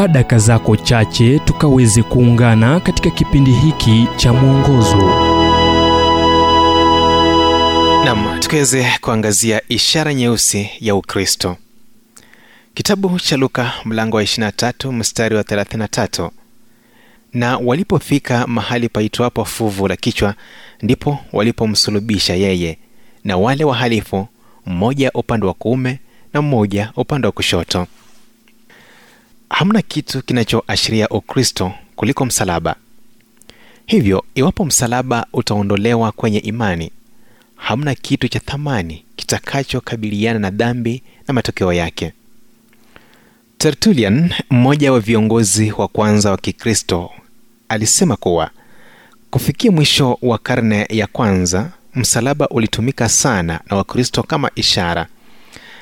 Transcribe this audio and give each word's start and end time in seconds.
chukua 0.00 0.08
daka 0.12 0.38
zako 0.38 0.76
chache 0.76 1.38
tukaweze 1.38 2.02
kuungana 2.02 2.80
katika 2.80 3.10
kipindi 3.10 3.50
hiki 3.52 4.08
cha 4.16 4.32
mwongozo. 4.32 4.96
Nam 8.04 8.40
tukiweze 8.40 8.86
kuangazia 9.00 9.62
ishara 9.68 10.14
nyeusi 10.14 10.70
ya 10.80 10.94
ukristo. 10.94 11.56
Kitabu 12.74 13.20
cha 13.20 13.36
luka 13.36 13.72
mlango 13.84 14.16
wa 14.16 14.22
23 14.22 14.92
mstari 14.92 15.36
wa 15.36 15.42
33 15.42 16.30
na 17.34 17.56
walipofika 17.58 18.46
mahali 18.46 18.88
paitwapo 18.88 19.44
fuvu 19.44 19.88
la 19.88 19.96
kichwa 19.96 20.34
ndipo 20.82 21.18
walipomsulubisha 21.32 22.34
yeye 22.34 22.78
na 23.24 23.36
wale 23.36 23.64
wahalifu 23.64 24.28
mmoja 24.66 25.10
upande 25.14 25.46
wa 25.46 25.54
kuume 25.54 25.98
na 26.32 26.42
mmoja 26.42 26.92
upande 26.96 27.26
wa 27.26 27.32
kushoto 27.32 27.86
hamna 29.60 29.82
kitu 29.82 30.22
kinachoashiria 30.22 31.08
ukristo 31.08 31.72
kuliko 31.96 32.24
msalaba. 32.26 32.76
Hivyo 33.86 34.24
iwapo 34.34 34.64
msalaba 34.64 35.26
utaondolewa 35.32 36.12
kwenye 36.12 36.38
imani 36.38 36.92
hamna 37.56 37.94
kitu 37.94 38.28
cha 38.28 38.40
thamani 38.40 39.04
kitakachokabiliana 39.16 40.38
na 40.38 40.50
dhambi 40.50 41.02
na 41.28 41.34
matokeo 41.34 41.72
yake. 41.72 42.12
Tertulian 43.58 44.32
mmoja 44.50 44.92
wa 44.92 45.00
viongozi 45.00 45.72
wa 45.72 45.88
kwanza 45.88 46.30
wa 46.30 46.36
kikristo 46.36 47.10
alisema 47.68 48.16
kuwa 48.16 48.50
kufikia 49.30 49.70
mwisho 49.70 50.18
wa 50.22 50.38
karne 50.38 50.86
ya 50.90 51.06
kwanza 51.06 51.70
msalaba 51.94 52.48
ulitumika 52.48 53.08
sana 53.08 53.60
na 53.70 53.76
wakristo 53.76 54.22
kama 54.22 54.50
ishara 54.54 55.06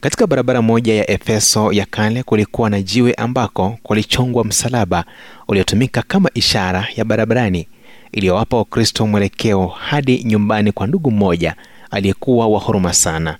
katika 0.00 0.26
barabara 0.26 0.62
moja 0.62 0.94
ya 0.94 1.10
efeso 1.10 1.72
ya 1.72 1.86
kale 1.86 2.22
kulikuwa 2.22 2.70
na 2.70 2.82
jiwe 2.82 3.14
ambako 3.14 3.78
kulichongwa 3.82 4.44
msalaba 4.44 5.04
uliotumika 5.48 6.02
kama 6.02 6.30
ishara 6.34 6.88
ya 6.96 7.04
barabarani 7.04 7.66
iliyowapa 8.12 8.56
wakristo 8.56 9.06
mwelekeo 9.06 9.66
hadi 9.66 10.24
nyumbani 10.24 10.72
kwa 10.72 10.86
ndugu 10.86 11.10
mmoja 11.10 11.54
aliyekuwa 11.90 12.46
wa 12.48 12.60
huruma 12.60 12.92
sana. 12.92 13.38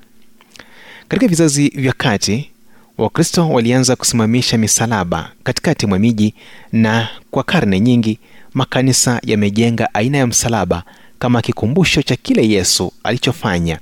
Katika 1.08 1.28
vizazi 1.28 1.68
vya 1.68 1.92
kati 1.92 2.50
wakristo 2.98 3.48
walianza 3.50 3.96
kusimamisha 3.96 4.58
misalaba 4.58 5.32
katikati 5.42 5.86
mwa 5.86 5.98
miji 5.98 6.34
na 6.72 7.08
kwa 7.30 7.42
karne 7.42 7.80
nyingi 7.80 8.18
makanisa 8.54 9.20
yamejenga 9.26 9.94
aina 9.94 10.18
ya 10.18 10.26
msalaba 10.26 10.82
kama 11.18 11.42
kikumbusho 11.42 12.02
cha 12.02 12.16
kile 12.16 12.48
yesu 12.48 12.92
alichofanya 13.04 13.78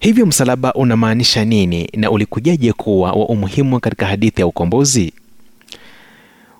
hivyo 0.00 0.26
msalaba 0.26 0.72
unamaanisha 0.74 1.44
nini 1.44 1.88
na 1.96 2.10
ulikujaje 2.10 2.72
kuwa 2.72 3.12
wa 3.12 3.28
umuhimu 3.28 3.80
katika 3.80 4.06
hadithi 4.06 4.40
ya 4.40 4.46
ukombozi? 4.46 5.12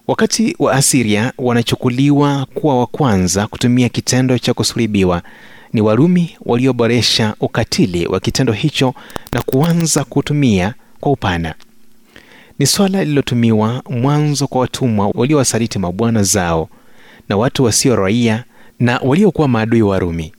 Wakati 0.07 0.57
wa 0.59 0.73
asiria 0.73 1.33
wanachukuliwa 1.39 2.47
kuwa 2.55 2.79
wa 2.79 2.87
kwanza 2.87 3.47
kutumia 3.47 3.89
kitendo 3.89 4.39
cha 4.39 4.55
kusulubiwa 4.55 5.23
ni 5.73 5.81
warumi 5.81 6.37
walioboresha 6.45 7.35
ukatili 7.41 8.07
wa 8.07 8.21
kitendo 8.21 8.53
hicho 8.53 8.95
na 9.33 9.43
kuanza 9.43 10.05
kutumia 10.05 10.75
kwa 11.01 11.13
upana. 11.13 11.55
Ni 12.59 12.67
swala 12.67 12.99
lililotumiwa 13.05 13.83
mwanzo 13.91 14.47
kwa 14.47 14.61
watumwa 14.61 15.11
waliowasaliti 15.15 15.79
mabwana 15.79 16.23
zao 16.23 16.69
na 17.29 17.37
watu 17.37 17.65
wasio 17.65 17.97
raia 17.97 18.45
na 18.81 18.99
waliokuwa 18.99 19.49
maadui 19.49 19.83
wa 19.83 19.99
rumi 19.99 20.33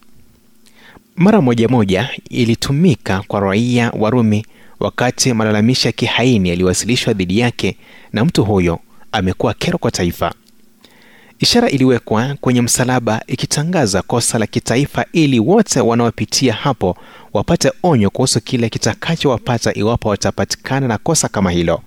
mara 1.18 1.42
moja 1.42 1.68
moja 1.68 2.10
ilitumika 2.30 3.23
kwa 3.28 3.40
raia 3.40 3.92
wa 4.00 4.10
rumi 4.10 4.46
wakati 4.80 5.34
malalamishi 5.34 5.88
ya 5.88 5.92
kihaini 5.92 6.50
yaliwasilishwa 6.50 7.14
dhidi 7.14 7.40
yake 7.40 7.78
na 8.14 8.26
mtu 8.26 8.44
huyo 8.46 8.80
amekuwa 9.12 9.54
kero 9.54 9.78
kwa 9.78 9.92
taifa. 9.92 10.34
Ishara 11.40 11.70
iliwekwa 11.70 12.36
kwenye 12.42 12.61
msalaba 12.61 13.22
ikitangaza 13.27 14.02
kosa 14.02 14.39
la 14.39 14.48
kitaifa 14.48 15.06
ili 15.14 15.39
wote 15.39 15.80
wanaopitia 15.80 16.54
hapo 16.54 16.98
wapate 17.33 17.72
onyo 17.83 18.10
kuhusu 18.10 18.42
kile 18.42 18.70
kitakachowapata 18.70 19.73
iwapo 19.73 20.10
watapatikana 20.10 20.88
na 20.88 20.98
kosa 20.98 21.27
kama 21.30 21.52
hilo 21.52 21.82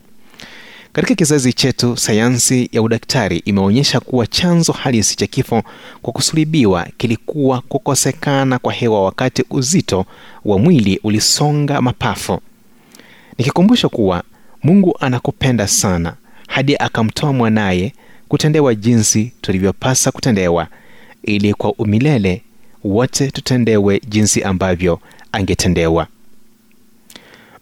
katika 0.92 1.14
kizazi 1.14 1.52
chetu 1.52 1.96
sayansi 1.96 2.68
ya 2.72 2.82
udaktari 2.82 3.38
imeonyesha 3.38 4.00
kuwa 4.00 4.26
chanzo 4.26 4.72
halisi 4.72 5.16
cha 5.16 5.26
kifo 5.26 5.62
kwa 6.02 6.12
kusulibiwa 6.12 6.86
kilikuwa 6.96 7.60
kukosekana 7.60 8.58
kwa 8.58 8.72
hewa 8.72 9.04
wakati 9.04 9.44
uzito 9.50 10.06
wa 10.44 10.58
mwili 10.58 11.00
ulisonga 11.04 11.82
mapafu. 11.82 12.40
Nikikumbusha 13.38 13.88
kuwa 13.88 14.22
mungu 14.62 14.96
anakupenda 15.00 15.68
sana 15.68 16.14
hadi 16.48 16.76
akamtoa 16.76 17.32
mwanaye 17.32 17.92
kutendewa 18.28 18.74
jinsi 18.74 19.32
tulivyopasa 19.40 20.12
kutendewa 20.12 20.66
ili 21.22 21.54
kwa 21.54 21.72
umilele 21.72 22.42
wote 22.84 23.30
tutendewe 23.30 24.00
jinsi 24.08 24.42
ambavyo 24.42 25.00
angetendewa 25.32 26.06